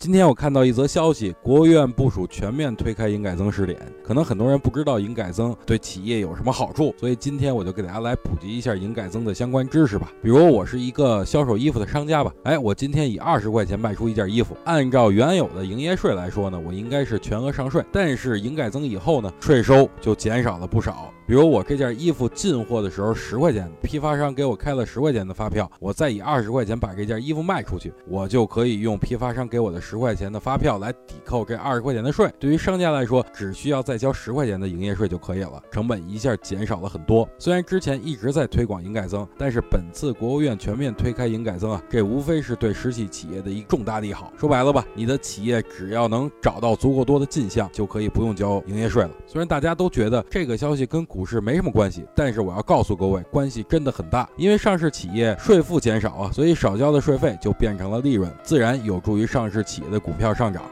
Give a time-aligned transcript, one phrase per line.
[0.00, 3.78] 今天我看到一则消息，国务院部署全面推开营改增试点。
[4.02, 10.10] 可能很多人不知道营改增对企业有什么好处，所以今天我就给大家来普及一下营改增的相关知识吧。
[10.22, 17.84] 比如我是一个销售衣服的商家吧，哎，我今天以二十块钱卖出一件衣服，按照原有的营业税来说呢，我应该是全额上税。
[17.92, 21.12] 但是营改增以后呢，税收就减少了不少。
[21.30, 32.28] 比如我这件衣服进货的时候十块钱，批发商给我开了十块钱的发票，我再以二十块钱把这件衣服卖出去，我就可以用批发商给我的十块钱的发票来抵扣这二十块钱的税。
[32.40, 37.28] 对于商家来说，只需要再交十块钱的营业税就可以了，成本一下减少了很多。
[37.38, 44.32] 虽然之前一直在推广营改增，但是本次国务院全面推开营改增啊，这无非是对实体企业的一重大利好。
[44.36, 49.10] 说白了吧，你的企业只要能找到足够多的进项，就可以不用交营业税了。
[49.28, 54.26] 虽然大家都觉得这个消息跟股股市没什么关系，但是我要告诉各位，关系真的很大。
[54.38, 60.62] 因为上市企业税负减少啊，所以少交的税费就变成了利润，自然有助于上市企业的股票上涨。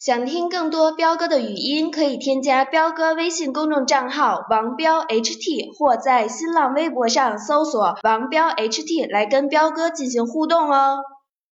[0.00, 11.00] 想听更多彪哥的语音，可以添加彪哥微信公众账号王彪 HT，或在新浪微博上搜索王彪 HT 来跟彪哥进行互动哦。